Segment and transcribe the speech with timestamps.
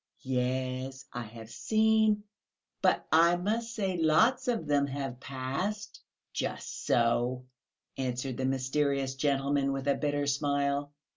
[0.23, 2.23] "Yes, I have seen...
[2.81, 6.01] but I must say lots of them have passed...."
[6.33, 7.45] "Just so,"
[7.97, 10.91] answered the mysterious gentleman, with a bitter smile.